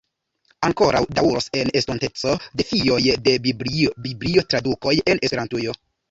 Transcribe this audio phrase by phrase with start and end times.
[0.67, 5.77] Ankoraŭ daŭros en estonteco defioj de Biblio-tradukoj en Esperantujo.